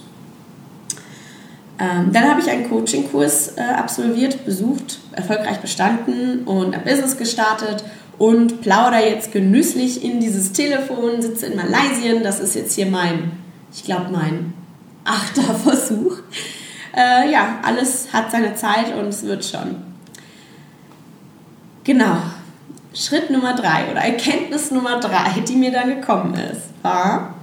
Ähm, 1.80 2.12
dann 2.12 2.30
habe 2.30 2.42
ich 2.42 2.50
einen 2.50 2.70
Coaching-Kurs 2.70 3.54
äh, 3.56 3.62
absolviert, 3.62 4.44
besucht, 4.44 5.00
erfolgreich 5.14 5.60
bestanden 5.60 6.44
und 6.44 6.76
ein 6.76 6.84
Business 6.84 7.16
gestartet 7.16 7.86
und 8.20 8.62
plaudere 8.62 9.10
jetzt 9.10 9.32
genüsslich 9.32 10.04
in 10.04 10.20
dieses 10.20 10.52
Telefon, 10.52 11.22
sitze 11.22 11.48
in 11.48 11.56
Malaysia. 11.56 12.20
Das 12.22 12.40
ist 12.40 12.54
jetzt 12.54 12.76
hier 12.76 12.86
mein, 12.86 13.32
ich 13.74 13.84
glaube, 13.84 14.12
mein 14.12 14.54
achter 15.06 15.42
Versuch. 15.64 16.18
Äh, 16.96 17.32
ja, 17.32 17.60
alles 17.64 18.14
hat 18.14 18.30
seine 18.32 18.54
Zeit 18.56 18.94
und 18.96 19.08
es 19.08 19.24
wird 19.24 19.44
schon. 19.44 19.78
Genau. 21.86 22.18
Schritt 22.94 23.30
Nummer 23.30 23.56
drei 23.56 23.90
oder 23.90 24.02
Erkenntnis 24.02 24.72
Nummer 24.72 25.00
drei, 25.00 25.40
die 25.48 25.56
mir 25.56 25.72
dann 25.72 25.88
gekommen 25.90 26.34
ist, 26.34 26.70
war, 26.82 27.36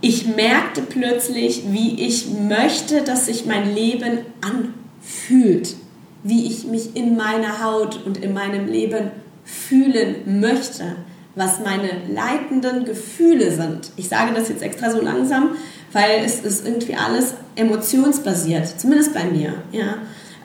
ich 0.00 0.26
merkte 0.26 0.82
plötzlich, 0.82 1.62
wie 1.66 2.04
ich 2.04 2.28
möchte, 2.28 3.02
dass 3.02 3.26
sich 3.26 3.46
mein 3.46 3.72
Leben 3.72 4.20
anfühlt 4.40 5.76
wie 6.22 6.46
ich 6.46 6.64
mich 6.64 6.96
in 6.96 7.16
meiner 7.16 7.64
Haut 7.64 8.04
und 8.04 8.18
in 8.18 8.32
meinem 8.32 8.66
Leben 8.66 9.10
fühlen 9.44 10.40
möchte, 10.40 10.96
was 11.34 11.60
meine 11.60 11.90
leitenden 12.12 12.84
Gefühle 12.84 13.50
sind. 13.50 13.90
Ich 13.96 14.08
sage 14.08 14.32
das 14.34 14.48
jetzt 14.48 14.62
extra 14.62 14.90
so 14.90 15.00
langsam, 15.00 15.50
weil 15.92 16.22
es 16.24 16.40
ist 16.40 16.66
irgendwie 16.66 16.94
alles 16.94 17.34
emotionsbasiert, 17.56 18.80
zumindest 18.80 19.14
bei 19.14 19.24
mir. 19.24 19.54
Ja. 19.72 19.96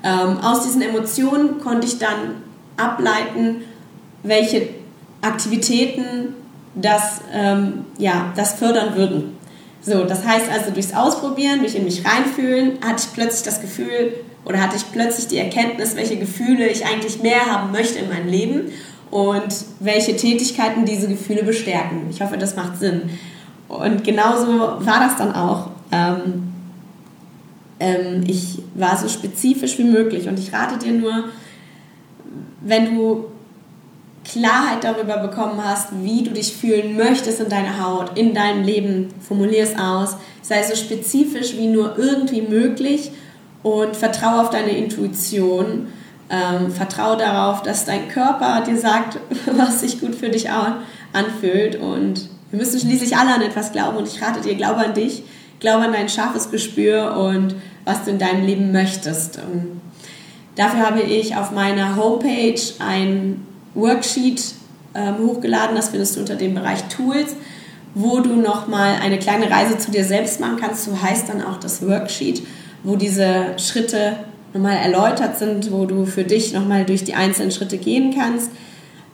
Ähm, 0.03 0.38
aus 0.39 0.63
diesen 0.63 0.81
Emotionen 0.81 1.60
konnte 1.60 1.88
ich 1.88 2.00
dann 2.00 2.41
ableiten, 2.77 3.62
welche 4.24 4.69
Aktivitäten 5.22 6.36
das, 6.75 7.22
ähm, 7.34 7.86
ja, 7.98 8.34
das 8.36 8.53
fördern 8.53 8.96
würden. 8.96 9.37
So, 9.81 10.03
das 10.03 10.25
heißt 10.25 10.50
also 10.51 10.72
durchs 10.72 10.93
Ausprobieren, 10.93 11.60
durch 11.60 11.75
in 11.75 11.86
mich 11.86 12.03
reinfühlen, 12.05 12.79
hatte 12.81 13.03
ich 13.05 13.13
plötzlich 13.13 13.43
das 13.43 13.62
Gefühl, 13.62 14.13
oder 14.43 14.62
hatte 14.62 14.75
ich 14.75 14.91
plötzlich 14.91 15.27
die 15.27 15.38
Erkenntnis, 15.38 15.96
welche 15.96 16.17
Gefühle 16.17 16.67
ich 16.67 16.86
eigentlich 16.86 17.22
mehr 17.22 17.46
haben 17.46 17.72
möchte 17.72 18.00
in 18.00 18.10
meinem 18.10 18.27
Leben 18.27 18.72
und 19.12 19.55
welche 19.79 20.15
Tätigkeiten 20.15 20.86
diese 20.86 21.07
Gefühle 21.07 21.43
bestärken. 21.43 22.07
Ich 22.10 22.22
hoffe, 22.22 22.38
das 22.38 22.55
macht 22.55 22.77
Sinn. 22.77 23.10
Und 23.67 24.03
genauso 24.03 24.48
war 24.48 25.00
das 25.00 25.17
dann 25.17 25.34
auch. 25.34 25.69
Ähm, 25.91 26.53
ähm, 27.79 28.24
ich 28.25 28.60
war 28.75 28.98
so 28.98 29.07
spezifisch 29.07 29.77
wie 29.77 29.84
möglich 29.84 30.27
und 30.27 30.39
ich 30.39 30.51
rate 30.53 30.77
dir 30.77 30.93
nur, 30.93 31.25
wenn 32.62 32.96
du 32.96 33.25
Klarheit 34.31 34.84
darüber 34.84 35.17
bekommen 35.17 35.63
hast, 35.63 35.89
wie 36.03 36.24
du 36.24 36.31
dich 36.31 36.53
fühlen 36.53 36.98
möchtest 36.98 37.39
in 37.39 37.50
deiner 37.50 37.84
Haut, 37.84 38.17
in 38.17 38.34
deinem 38.34 38.63
Leben, 38.63 39.10
formulier 39.25 39.63
es 39.63 39.79
aus, 39.79 40.17
sei 40.41 40.63
so 40.63 40.75
spezifisch 40.75 41.55
wie 41.55 41.67
nur 41.67 41.98
irgendwie 41.98 42.41
möglich 42.41 43.12
und 43.63 43.96
vertraue 43.96 44.41
auf 44.41 44.50
deine 44.50 44.77
Intuition. 44.77 45.88
Ähm, 46.29 46.72
vertraue 46.72 47.15
darauf, 47.15 47.63
dass 47.63 47.86
dein 47.86 48.10
Körper 48.10 48.62
dir 48.62 48.77
sagt, 48.77 49.17
was 49.55 49.79
sich 49.79 50.01
gut 50.01 50.13
für 50.13 50.29
dich 50.29 50.50
anfühlt. 51.13 51.77
Und 51.77 52.29
wir 52.51 52.60
müssen 52.60 52.81
schließlich 52.81 53.15
alle 53.15 53.34
an 53.34 53.41
etwas 53.41 53.72
glauben. 53.72 53.96
Und 53.96 54.10
ich 54.10 54.22
rate 54.22 54.41
dir, 54.41 54.55
glaube 54.55 54.81
an 54.81 54.93
dich, 54.93 55.24
glaube 55.62 55.86
an 55.86 55.93
dein 55.93 56.10
scharfes 56.10 56.51
Gespür 56.51 57.15
und 57.15 57.55
was 57.86 58.03
du 58.03 58.12
in 58.12 58.19
deinem 58.19 58.46
Leben 58.46 58.74
möchtest. 58.74 59.39
Dafür 60.57 60.86
habe 60.86 61.01
ich 61.01 61.38
auf 61.38 61.51
meiner 61.51 61.96
Homepage 61.96 62.60
ein 62.79 63.46
Worksheet 63.77 64.43
ähm, 64.96 65.19
hochgeladen, 65.19 65.75
das 65.75 65.89
findest 65.89 66.15
du 66.15 66.22
unter 66.22 66.36
dem 66.36 66.55
Bereich 66.55 66.84
Tools, 66.89 67.36
wo 67.93 68.19
du 68.19 68.36
nochmal 68.36 68.96
eine 69.01 69.19
kleine 69.19 69.50
Reise 69.50 69.77
zu 69.77 69.91
dir 69.91 70.03
selbst 70.03 70.39
machen 70.39 70.57
kannst. 70.60 70.84
So 70.84 71.01
heißt 71.01 71.29
dann 71.29 71.41
auch 71.41 71.57
das 71.57 71.88
Worksheet, 71.88 72.43
wo 72.84 72.96
diese 72.96 73.57
Schritte 73.57 74.17
nochmal 74.53 74.77
erläutert 74.77 75.38
sind, 75.38 75.72
wo 75.72 75.86
du 75.86 76.05
für 76.05 76.24
dich 76.24 76.53
nochmal 76.53 76.86
durch 76.86 77.03
die 77.03 77.13
einzelnen 77.13 77.51
Schritte 77.51 77.77
gehen 77.77 78.13
kannst. 78.15 78.50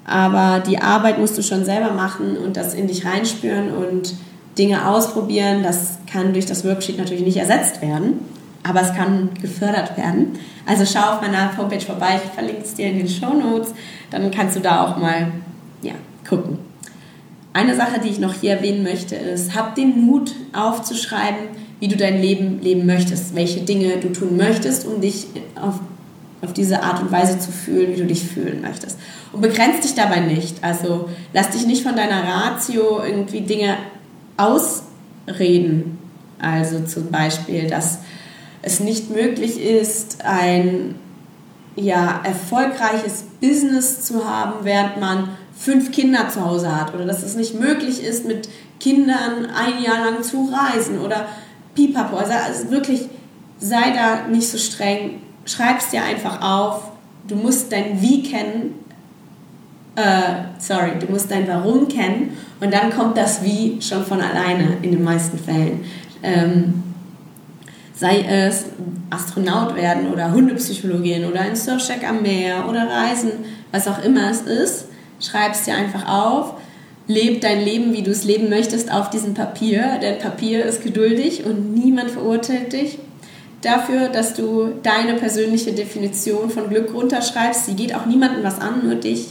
Aber 0.05 0.61
die 0.65 0.79
Arbeit 0.79 1.19
musst 1.19 1.37
du 1.37 1.43
schon 1.43 1.65
selber 1.65 1.91
machen 1.91 2.37
und 2.37 2.57
das 2.57 2.73
in 2.73 2.87
dich 2.87 3.05
reinspüren 3.05 3.71
und 3.73 4.15
Dinge 4.57 4.87
ausprobieren. 4.87 5.63
Das 5.63 5.97
kann 6.11 6.33
durch 6.33 6.45
das 6.45 6.65
Worksheet 6.65 6.97
natürlich 6.97 7.23
nicht 7.23 7.37
ersetzt 7.37 7.81
werden, 7.81 8.19
aber 8.63 8.81
es 8.81 8.93
kann 8.93 9.29
gefördert 9.41 9.97
werden. 9.97 10.39
Also 10.65 10.85
schau 10.85 11.13
auf 11.13 11.21
meiner 11.21 11.55
Homepage 11.57 11.81
vorbei, 11.81 12.19
ich 12.23 12.31
verlinke 12.31 12.63
es 12.63 12.73
dir 12.73 12.87
in 12.87 12.97
den 12.97 13.09
Show 13.09 13.33
Notes, 13.33 13.73
dann 14.09 14.31
kannst 14.31 14.55
du 14.55 14.61
da 14.61 14.85
auch 14.85 14.97
mal 14.97 15.31
ja, 15.81 15.93
gucken. 16.27 16.59
Eine 17.51 17.75
Sache, 17.75 17.99
die 17.99 18.09
ich 18.09 18.19
noch 18.19 18.33
hier 18.33 18.53
erwähnen 18.55 18.83
möchte, 18.83 19.15
ist, 19.15 19.55
hab 19.55 19.75
den 19.75 20.05
Mut 20.05 20.31
aufzuschreiben, 20.53 21.49
wie 21.79 21.87
du 21.87 21.97
dein 21.97 22.19
Leben 22.21 22.61
leben 22.61 22.85
möchtest, 22.85 23.35
welche 23.35 23.61
Dinge 23.61 23.97
du 23.97 24.11
tun 24.11 24.37
möchtest, 24.37 24.87
um 24.87 25.01
dich 25.01 25.27
auf, 25.61 25.79
auf 26.41 26.53
diese 26.53 26.81
Art 26.81 27.01
und 27.01 27.11
Weise 27.11 27.37
zu 27.37 27.51
fühlen, 27.51 27.93
wie 27.93 27.99
du 27.99 28.07
dich 28.07 28.23
fühlen 28.23 28.61
möchtest. 28.61 28.97
Und 29.33 29.41
begrenzt 29.41 29.83
dich 29.83 29.93
dabei 29.93 30.21
nicht. 30.21 30.63
Also 30.63 31.09
lass 31.33 31.49
dich 31.49 31.67
nicht 31.67 31.83
von 31.83 31.95
deiner 31.95 32.23
Ratio 32.23 33.03
irgendwie 33.05 33.41
Dinge 33.41 33.75
ausreden. 34.37 35.99
Also 36.39 36.79
zum 36.85 37.11
Beispiel, 37.11 37.67
dass 37.67 37.99
es 38.63 38.79
nicht 38.79 39.11
möglich 39.11 39.61
ist, 39.61 40.23
ein 40.23 40.95
ja, 41.75 42.21
erfolgreiches 42.23 43.25
Business 43.41 44.05
zu 44.05 44.25
haben, 44.25 44.63
während 44.63 44.99
man 44.99 45.29
fünf 45.55 45.91
Kinder 45.91 46.29
zu 46.29 46.43
Hause 46.43 46.75
hat. 46.75 46.95
Oder 46.95 47.05
dass 47.05 47.23
es 47.23 47.35
nicht 47.35 47.59
möglich 47.59 48.01
ist, 48.03 48.25
mit 48.25 48.49
Kindern 48.79 49.45
ein 49.45 49.83
Jahr 49.83 50.05
lang 50.05 50.23
zu 50.23 50.49
reisen. 50.51 50.99
Oder 50.99 51.27
pipapo. 51.75 52.15
Also, 52.15 52.33
also 52.33 52.71
wirklich, 52.71 53.09
sei 53.59 53.91
da 53.91 54.27
nicht 54.27 54.47
so 54.47 54.57
streng. 54.57 55.21
Schreib 55.45 55.79
es 55.79 55.89
dir 55.89 56.03
einfach 56.03 56.41
auf. 56.41 56.91
Du 57.27 57.35
musst 57.35 57.71
dein 57.71 58.01
Wie 58.01 58.23
kennen. 58.23 58.75
Äh, 59.95 60.59
sorry, 60.59 60.91
du 60.99 61.11
musst 61.11 61.29
dein 61.29 61.47
Warum 61.49 61.87
kennen. 61.89 62.37
Und 62.61 62.73
dann 62.73 62.91
kommt 62.91 63.17
das 63.17 63.43
Wie 63.43 63.81
schon 63.81 64.05
von 64.05 64.21
alleine 64.21 64.77
in 64.81 64.91
den 64.91 65.03
meisten 65.03 65.37
Fällen. 65.37 65.83
Ähm, 66.21 66.92
sei 68.03 68.25
es 68.27 68.65
Astronaut 69.09 69.77
werden 69.77 70.11
oder 70.11 70.33
Hundepsychologin 70.33 71.23
oder 71.23 71.39
ein 71.39 71.55
Surfcheck 71.55 72.03
am 72.05 72.21
Meer 72.21 72.67
oder 72.67 72.85
Reisen, 72.85 73.31
was 73.71 73.87
auch 73.87 74.03
immer 74.03 74.29
es 74.29 74.41
ist, 74.41 74.87
schreib 75.21 75.53
es 75.53 75.63
dir 75.63 75.75
einfach 75.75 76.05
auf 76.05 76.55
leb 77.07 77.41
dein 77.41 77.63
Leben, 77.63 77.93
wie 77.93 78.03
du 78.03 78.11
es 78.11 78.23
leben 78.23 78.49
möchtest, 78.49 78.91
auf 78.91 79.09
diesem 79.09 79.33
Papier. 79.33 79.99
Denn 80.01 80.19
Papier 80.19 80.65
ist 80.65 80.83
geduldig 80.83 81.45
und 81.45 81.73
niemand 81.73 82.11
verurteilt 82.11 82.73
dich 82.73 82.99
dafür, 83.61 84.09
dass 84.09 84.33
du 84.33 84.71
deine 84.83 85.15
persönliche 85.15 85.73
Definition 85.73 86.49
von 86.49 86.69
Glück 86.69 86.93
runterschreibst. 86.93 87.65
Sie 87.65 87.75
geht 87.75 87.95
auch 87.95 88.05
niemandem 88.05 88.43
was 88.43 88.59
an, 88.59 88.85
nur 88.85 88.95
dich. 88.95 89.27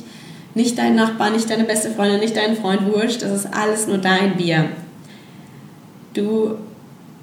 Nicht 0.55 0.79
dein 0.79 0.95
Nachbar, 0.95 1.31
nicht 1.31 1.49
deine 1.49 1.64
beste 1.64 1.91
Freundin, 1.91 2.21
nicht 2.21 2.37
dein 2.37 2.57
Freund, 2.57 2.87
wurscht. 2.93 3.23
Das 3.23 3.33
ist 3.33 3.55
alles 3.55 3.87
nur 3.87 3.99
dein 3.99 4.37
Bier. 4.37 4.69
Du 6.12 6.57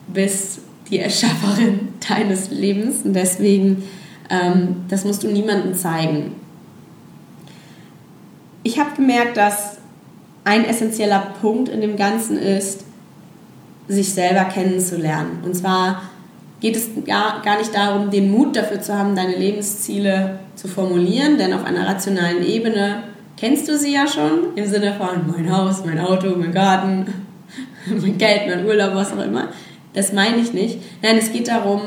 bist 0.08 0.62
die 0.90 1.00
Erschafferin 1.00 1.90
deines 2.08 2.50
Lebens 2.50 3.04
und 3.04 3.14
deswegen, 3.14 3.84
ähm, 4.30 4.86
das 4.90 5.06
musst 5.06 5.24
du 5.24 5.28
niemandem 5.28 5.76
zeigen. 5.76 6.36
Ich 8.64 8.80
habe 8.80 8.96
gemerkt, 8.96 9.38
dass 9.38 9.78
ein 10.44 10.66
essentieller 10.66 11.34
Punkt 11.42 11.70
in 11.70 11.82
dem 11.82 11.96
Ganzen 11.96 12.38
ist, 12.38 12.84
sich 13.88 14.14
selber 14.14 14.46
kennenzulernen. 14.46 15.40
Und 15.44 15.56
zwar 15.56 16.02
geht 16.60 16.76
es 16.76 16.90
gar, 17.06 17.42
gar 17.42 17.58
nicht 17.58 17.74
darum, 17.74 18.12
den 18.12 18.32
Mut 18.32 18.56
dafür 18.56 18.82
zu 18.82 18.98
haben, 18.98 19.16
deine 19.16 19.36
Lebensziele 19.36 20.40
zu 20.56 20.68
formulieren, 20.68 21.38
denn 21.38 21.54
auf 21.54 21.64
einer 21.64 21.88
rationalen 21.88 22.44
Ebene 22.44 23.04
kennst 23.38 23.68
du 23.68 23.78
sie 23.78 23.94
ja 23.94 24.08
schon, 24.08 24.56
im 24.56 24.66
Sinne 24.66 24.94
von 24.94 25.32
mein 25.32 25.52
Haus, 25.52 25.86
mein 25.86 26.00
Auto, 26.00 26.36
mein 26.36 26.52
Garten, 26.52 27.06
mein 28.02 28.18
Geld, 28.18 28.42
mein 28.48 28.66
Urlaub, 28.66 28.94
was 28.94 29.14
auch 29.14 29.24
immer. 29.24 29.50
Das 30.00 30.14
meine 30.14 30.38
ich 30.38 30.54
nicht. 30.54 30.80
Nein, 31.02 31.18
es 31.18 31.34
geht 31.34 31.50
darum, 31.50 31.82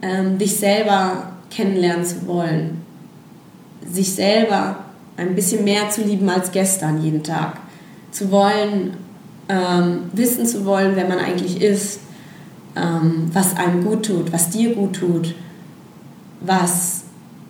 ähm, 0.00 0.38
dich 0.38 0.56
selber 0.56 1.32
kennenlernen 1.50 2.02
zu 2.02 2.26
wollen, 2.26 2.80
sich 3.86 4.14
selber 4.14 4.76
ein 5.18 5.34
bisschen 5.34 5.62
mehr 5.62 5.90
zu 5.90 6.00
lieben 6.00 6.26
als 6.30 6.52
gestern 6.52 7.02
jeden 7.02 7.22
Tag. 7.22 7.58
Zu 8.12 8.30
wollen, 8.30 8.96
ähm, 9.50 10.04
wissen 10.14 10.46
zu 10.46 10.64
wollen, 10.64 10.92
wer 10.96 11.06
man 11.06 11.18
eigentlich 11.18 11.60
ist, 11.60 12.00
ähm, 12.74 13.28
was 13.30 13.54
einem 13.58 13.84
gut 13.84 14.06
tut, 14.06 14.32
was 14.32 14.48
dir 14.48 14.74
gut 14.74 14.96
tut, 14.96 15.34
was 16.40 17.02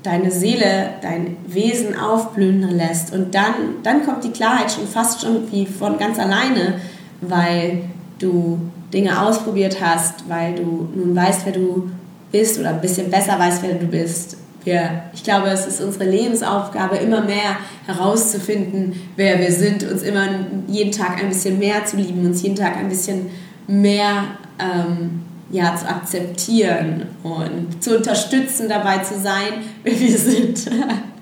deine 0.03 0.33
Seele, 0.33 0.95
dein 1.03 1.37
Wesen 1.47 1.97
aufblühen 1.97 2.63
lässt. 2.63 3.13
Und 3.13 3.33
dann, 3.33 3.55
dann 3.85 4.05
kommt 4.05 4.25
die 4.25 4.33
Klarheit 4.33 4.73
schon 4.73 4.89
fast 4.89 5.21
schon 5.21 5.53
wie 5.53 5.67
von 5.67 5.99
ganz 5.99 6.19
alleine, 6.19 6.81
weil 7.21 7.83
du 8.19 8.59
Dinge 8.93 9.21
ausprobiert 9.21 9.79
hast, 9.81 10.29
weil 10.29 10.55
du 10.55 10.89
nun 10.95 11.15
weißt, 11.15 11.45
wer 11.45 11.53
du 11.53 11.91
bist 12.33 12.59
oder 12.59 12.71
ein 12.71 12.81
bisschen 12.81 13.11
besser 13.11 13.39
weißt, 13.39 13.63
wer 13.63 13.75
du 13.75 13.87
bist, 13.87 14.37
wir, 14.65 15.03
ich 15.15 15.25
glaube, 15.25 15.49
es 15.49 15.67
ist 15.67 15.81
unsere 15.81 16.05
Lebensaufgabe, 16.05 16.97
immer 16.97 17.23
mehr 17.23 17.57
herauszufinden, 17.87 19.01
wer 19.17 19.39
wir 19.39 19.51
sind, 19.53 19.83
uns 19.85 20.03
immer 20.03 20.27
jeden 20.67 20.93
Tag 20.93 21.23
ein 21.23 21.29
bisschen 21.29 21.59
mehr 21.59 21.85
zu 21.85 21.97
lieben, 21.97 22.27
uns 22.27 22.43
jeden 22.43 22.57
Tag 22.57 22.77
ein 22.77 22.89
bisschen 22.89 23.31
mehr 23.67 24.25
ähm, 24.59 25.23
ja, 25.51 25.75
zu 25.77 25.89
akzeptieren 25.89 27.07
und 27.23 27.83
zu 27.83 27.97
unterstützen, 27.97 28.69
dabei 28.69 28.99
zu 28.99 29.19
sein, 29.19 29.65
wer 29.83 29.99
wir 29.99 30.19
sind. 30.19 30.71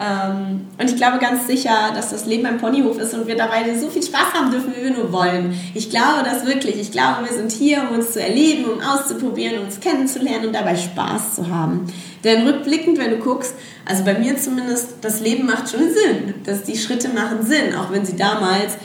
Ähm, 0.00 0.68
und 0.78 0.90
ich 0.90 0.96
glaube 0.96 1.18
ganz 1.18 1.46
sicher, 1.46 1.90
dass 1.92 2.10
das 2.10 2.26
Leben 2.26 2.46
ein 2.46 2.58
Ponyhof 2.58 2.98
ist 2.98 3.14
und 3.14 3.26
wir 3.26 3.36
dabei 3.36 3.64
so 3.76 3.88
viel 3.88 4.02
Spaß 4.02 4.32
haben 4.34 4.50
dürfen, 4.50 4.72
wie 4.76 4.84
wir 4.84 4.92
nur 4.92 5.12
wollen. 5.12 5.58
Ich 5.74 5.90
glaube 5.90 6.22
das 6.24 6.46
wirklich. 6.46 6.76
Ich 6.76 6.92
glaube, 6.92 7.28
wir 7.28 7.36
sind 7.36 7.50
hier, 7.50 7.82
um 7.82 7.96
uns 7.96 8.12
zu 8.12 8.22
erleben, 8.22 8.66
um 8.66 8.80
auszuprobieren, 8.80 9.64
uns 9.64 9.80
kennenzulernen 9.80 10.46
und 10.46 10.54
dabei 10.54 10.76
Spaß 10.76 11.34
zu 11.34 11.48
haben. 11.48 11.92
Denn 12.22 12.46
rückblickend, 12.46 12.98
wenn 12.98 13.10
du 13.10 13.16
guckst, 13.16 13.54
also 13.84 14.04
bei 14.04 14.16
mir 14.18 14.36
zumindest, 14.36 14.96
das 15.00 15.20
Leben 15.20 15.46
macht 15.46 15.70
schon 15.70 15.80
Sinn. 15.80 16.34
Dass 16.44 16.62
die 16.62 16.76
Schritte 16.76 17.08
machen 17.08 17.44
Sinn, 17.44 17.74
auch 17.74 17.90
wenn 17.90 18.04
sie 18.04 18.16
damals 18.16 18.76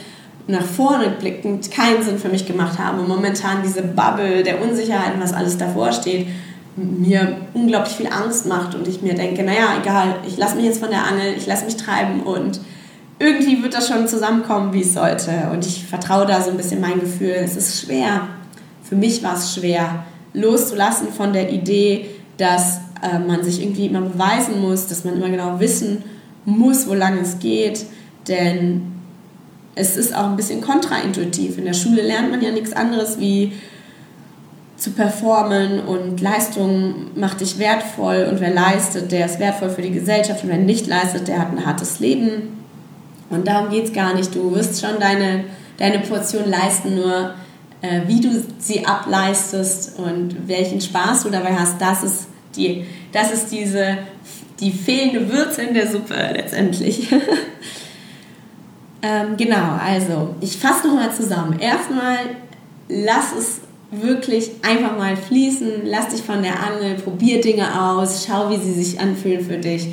nach 0.46 0.64
vorne 0.64 1.10
blickend 1.10 1.70
keinen 1.70 2.02
Sinn 2.02 2.18
für 2.18 2.28
mich 2.28 2.46
gemacht 2.46 2.78
haben 2.78 2.98
und 2.98 3.08
momentan 3.08 3.62
diese 3.64 3.82
Bubble 3.82 4.42
der 4.42 4.60
Unsicherheit, 4.60 5.12
was 5.18 5.32
alles 5.32 5.56
davor 5.56 5.92
steht, 5.92 6.26
mir 6.76 7.36
unglaublich 7.54 7.94
viel 7.94 8.08
Angst 8.08 8.46
macht 8.46 8.74
und 8.74 8.88
ich 8.88 9.02
mir 9.02 9.14
denke, 9.14 9.42
naja, 9.42 9.76
egal, 9.80 10.16
ich 10.26 10.36
lasse 10.36 10.56
mich 10.56 10.64
jetzt 10.64 10.80
von 10.80 10.90
der 10.90 11.04
Angel, 11.06 11.34
ich 11.36 11.46
lasse 11.46 11.64
mich 11.64 11.76
treiben 11.76 12.22
und 12.22 12.60
irgendwie 13.18 13.62
wird 13.62 13.74
das 13.74 13.88
schon 13.88 14.08
zusammenkommen, 14.08 14.72
wie 14.72 14.80
es 14.80 14.94
sollte. 14.94 15.30
Und 15.52 15.64
ich 15.64 15.84
vertraue 15.84 16.26
da 16.26 16.42
so 16.42 16.50
ein 16.50 16.56
bisschen 16.56 16.80
mein 16.80 17.00
Gefühl. 17.00 17.36
Es 17.36 17.56
ist 17.56 17.80
schwer. 17.80 18.22
Für 18.82 18.96
mich 18.96 19.22
war 19.22 19.36
es 19.36 19.54
schwer, 19.54 20.04
loszulassen 20.32 21.08
von 21.08 21.32
der 21.32 21.52
Idee, 21.52 22.06
dass 22.38 22.80
äh, 23.02 23.18
man 23.18 23.44
sich 23.44 23.62
irgendwie 23.62 23.86
immer 23.86 24.00
beweisen 24.00 24.60
muss, 24.60 24.88
dass 24.88 25.04
man 25.04 25.16
immer 25.16 25.30
genau 25.30 25.60
wissen 25.60 26.02
muss, 26.44 26.88
wo 26.88 26.94
lang 26.94 27.18
es 27.18 27.38
geht. 27.38 27.86
Denn 28.26 28.92
es 29.76 29.96
ist 29.96 30.14
auch 30.14 30.24
ein 30.24 30.36
bisschen 30.36 30.60
kontraintuitiv. 30.60 31.58
In 31.58 31.64
der 31.64 31.74
Schule 31.74 32.02
lernt 32.02 32.30
man 32.30 32.42
ja 32.42 32.50
nichts 32.50 32.72
anderes 32.72 33.20
wie 33.20 33.52
zu 34.76 34.90
performen 34.90 35.80
und 35.80 36.20
Leistung 36.20 37.10
macht 37.14 37.40
dich 37.40 37.58
wertvoll 37.58 38.28
und 38.30 38.40
wer 38.40 38.52
leistet, 38.52 39.12
der 39.12 39.26
ist 39.26 39.38
wertvoll 39.38 39.70
für 39.70 39.82
die 39.82 39.92
Gesellschaft 39.92 40.42
und 40.42 40.50
wer 40.50 40.58
nicht 40.58 40.86
leistet, 40.86 41.28
der 41.28 41.38
hat 41.38 41.52
ein 41.52 41.64
hartes 41.64 42.00
Leben. 42.00 42.64
Und 43.30 43.46
darum 43.46 43.70
geht 43.70 43.84
es 43.84 43.92
gar 43.92 44.14
nicht. 44.14 44.34
Du 44.34 44.54
wirst 44.54 44.84
schon 44.84 44.98
deine, 44.98 45.44
deine 45.78 46.00
Portion 46.00 46.48
leisten, 46.48 46.96
nur 46.96 47.34
äh, 47.82 48.02
wie 48.06 48.20
du 48.20 48.42
sie 48.58 48.84
ableistest 48.84 49.98
und 49.98 50.48
welchen 50.48 50.80
Spaß 50.80 51.24
du 51.24 51.30
dabei 51.30 51.54
hast, 51.54 51.80
das 51.80 52.02
ist, 52.02 52.26
die, 52.56 52.84
das 53.12 53.30
ist 53.32 53.52
diese, 53.52 53.98
die 54.60 54.72
fehlende 54.72 55.30
Würze 55.30 55.62
in 55.62 55.74
der 55.74 55.90
Suppe 55.90 56.14
letztendlich. 56.32 57.12
ähm, 59.02 59.36
genau, 59.36 59.78
also 59.84 60.34
ich 60.40 60.56
fasse 60.56 60.88
nochmal 60.88 61.12
zusammen. 61.12 61.58
Erstmal 61.58 62.18
lass 62.88 63.32
es 63.38 63.60
wirklich 64.02 64.50
einfach 64.62 64.96
mal 64.96 65.16
fließen, 65.16 65.82
lass 65.84 66.08
dich 66.08 66.22
von 66.22 66.42
der 66.42 66.54
Angel, 66.62 66.94
probier 66.96 67.40
Dinge 67.40 67.80
aus, 67.80 68.26
schau, 68.26 68.50
wie 68.50 68.56
sie 68.56 68.72
sich 68.72 69.00
anfühlen 69.00 69.44
für 69.44 69.58
dich. 69.58 69.88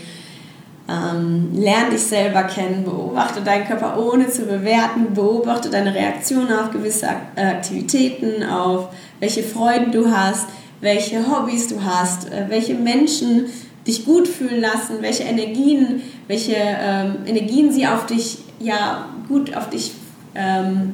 Ähm, 0.90 1.50
lern 1.54 1.92
dich 1.92 2.02
selber 2.02 2.44
kennen, 2.44 2.84
beobachte 2.84 3.42
deinen 3.42 3.66
Körper 3.66 3.98
ohne 3.98 4.30
zu 4.30 4.46
bewerten, 4.46 5.14
beobachte 5.14 5.70
deine 5.70 5.94
Reaktionen 5.94 6.52
auf 6.52 6.72
gewisse 6.72 7.08
Aktivitäten, 7.36 8.44
auf 8.44 8.90
welche 9.20 9.44
Freuden 9.44 9.92
du 9.92 10.12
hast, 10.12 10.48
welche 10.82 11.30
Hobbys 11.30 11.68
du 11.68 11.84
hast, 11.84 12.32
äh, 12.32 12.46
welche 12.50 12.74
Menschen 12.74 13.46
dich 13.88 14.06
gut 14.06 14.28
fühlen 14.28 14.60
lassen, 14.60 15.02
welche 15.02 15.24
Energien, 15.24 16.02
welche 16.28 16.56
ähm, 16.58 17.18
Energien 17.26 17.72
sie 17.72 17.88
auf 17.88 18.06
dich, 18.06 18.40
ja, 18.60 19.06
gut 19.28 19.56
auf 19.56 19.70
dich 19.70 19.94
ähm, 20.36 20.94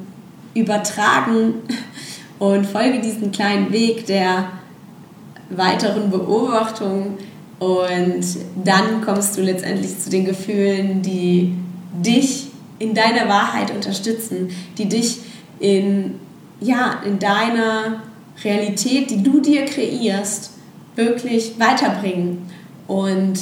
übertragen 0.54 1.54
und 2.38 2.66
folge 2.66 3.00
diesen 3.00 3.32
kleinen 3.32 3.72
Weg 3.72 4.06
der 4.06 4.50
weiteren 5.50 6.10
Beobachtung 6.10 7.18
und 7.58 8.24
dann 8.64 9.00
kommst 9.04 9.36
du 9.36 9.42
letztendlich 9.42 9.98
zu 9.98 10.10
den 10.10 10.24
Gefühlen, 10.24 11.02
die 11.02 11.54
dich 11.92 12.48
in 12.78 12.94
deiner 12.94 13.28
Wahrheit 13.28 13.74
unterstützen, 13.74 14.50
die 14.76 14.88
dich 14.88 15.18
in, 15.58 16.20
ja, 16.60 17.00
in 17.04 17.18
deiner 17.18 18.02
Realität, 18.44 19.10
die 19.10 19.22
du 19.22 19.40
dir 19.40 19.64
kreierst, 19.64 20.52
wirklich 20.94 21.58
weiterbringen. 21.58 22.48
Und 22.86 23.40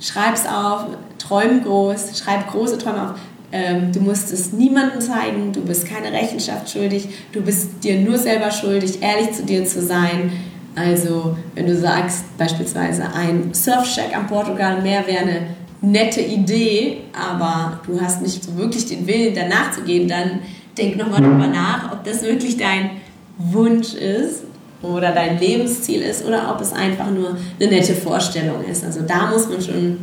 schreib's 0.00 0.46
auf, 0.46 0.86
träum 1.18 1.64
groß, 1.64 2.18
schreib 2.18 2.48
große 2.50 2.78
Träume 2.78 3.10
auf. 3.10 3.18
Ähm, 3.58 3.90
du 3.90 4.00
musst 4.00 4.30
es 4.32 4.52
niemandem 4.52 5.00
zeigen, 5.00 5.50
du 5.50 5.62
bist 5.62 5.88
keine 5.88 6.12
Rechenschaft 6.12 6.70
schuldig, 6.70 7.08
du 7.32 7.40
bist 7.40 7.82
dir 7.82 7.98
nur 7.98 8.18
selber 8.18 8.50
schuldig, 8.50 9.00
ehrlich 9.00 9.32
zu 9.32 9.44
dir 9.44 9.64
zu 9.64 9.80
sein. 9.80 10.30
Also, 10.74 11.34
wenn 11.54 11.66
du 11.66 11.74
sagst, 11.74 12.36
beispielsweise 12.36 13.04
ein 13.14 13.54
Surfshack 13.54 14.14
am 14.14 14.26
Portugal 14.26 14.82
mehr 14.82 15.06
wäre 15.06 15.20
eine 15.20 15.46
nette 15.80 16.20
Idee, 16.20 16.98
aber 17.14 17.80
du 17.86 17.98
hast 17.98 18.20
nicht 18.20 18.44
so 18.44 18.54
wirklich 18.58 18.84
den 18.84 19.06
Willen, 19.06 19.34
danach 19.34 19.72
zu 19.72 19.80
gehen, 19.84 20.06
dann 20.06 20.40
denk 20.76 20.98
nochmal 20.98 21.22
drüber 21.22 21.46
nach, 21.46 21.92
ob 21.92 22.04
das 22.04 22.22
wirklich 22.22 22.58
dein 22.58 22.90
Wunsch 23.38 23.94
ist 23.94 24.42
oder 24.82 25.12
dein 25.12 25.38
Lebensziel 25.38 26.02
ist 26.02 26.26
oder 26.26 26.52
ob 26.54 26.60
es 26.60 26.74
einfach 26.74 27.10
nur 27.10 27.38
eine 27.58 27.70
nette 27.70 27.94
Vorstellung 27.94 28.62
ist. 28.64 28.84
Also 28.84 29.00
da 29.00 29.30
muss 29.30 29.48
man 29.48 29.62
schon 29.62 29.96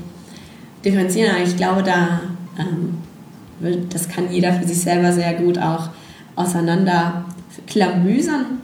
differenzieren. 0.84 1.36
Aber 1.36 1.44
ich 1.44 1.56
glaube, 1.56 1.84
da 1.84 2.22
ähm, 2.58 2.98
das 3.90 4.10
kann 4.10 4.32
jeder 4.32 4.54
für 4.54 4.68
sich 4.68 4.82
selber 4.82 5.12
sehr 5.12 5.34
gut 5.34 5.58
auch 5.58 5.90
auseinander 6.36 7.26
klamüsern. 7.68 8.62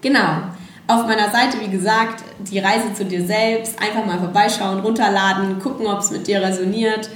Genau. 0.00 0.42
Auf 0.88 1.06
meiner 1.06 1.30
Seite, 1.30 1.58
wie 1.64 1.70
gesagt, 1.70 2.24
die 2.50 2.58
Reise 2.58 2.92
zu 2.92 3.04
dir 3.04 3.24
selbst. 3.24 3.80
Einfach 3.80 4.04
mal 4.04 4.18
vorbeischauen, 4.18 4.80
runterladen, 4.80 5.58
gucken, 5.60 5.86
ob 5.86 6.00
es 6.00 6.10
mit 6.10 6.26
dir 6.26 6.42
resoniert. 6.42 7.08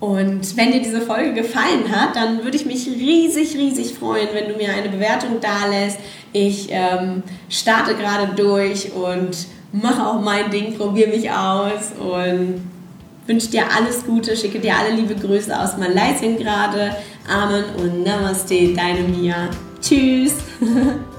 Und 0.00 0.56
wenn 0.56 0.72
dir 0.72 0.80
diese 0.80 1.02
Folge 1.02 1.34
gefallen 1.34 1.94
hat, 1.94 2.16
dann 2.16 2.42
würde 2.42 2.56
ich 2.56 2.64
mich 2.64 2.86
riesig, 2.86 3.54
riesig 3.56 3.94
freuen, 3.94 4.28
wenn 4.32 4.48
du 4.48 4.56
mir 4.56 4.72
eine 4.72 4.88
Bewertung 4.88 5.40
da 5.40 5.66
lässt. 5.68 5.98
Ich 6.32 6.68
ähm, 6.70 7.22
starte 7.50 7.94
gerade 7.94 8.34
durch 8.34 8.92
und 8.94 9.46
mache 9.72 10.04
auch 10.04 10.20
mein 10.20 10.50
Ding, 10.50 10.76
probiere 10.76 11.10
mich 11.10 11.30
aus 11.30 11.92
und 12.00 12.62
wünsche 13.26 13.50
dir 13.50 13.64
alles 13.76 14.04
Gute, 14.04 14.36
schicke 14.36 14.58
dir 14.58 14.74
alle 14.76 14.94
liebe 14.94 15.14
Grüße 15.14 15.58
aus 15.58 15.76
Malaysia 15.76 16.36
gerade. 16.36 16.96
Amen 17.28 17.64
und 17.76 18.04
Namaste, 18.04 18.74
deine 18.74 19.00
Mia. 19.00 19.48
Tschüss. 19.80 20.34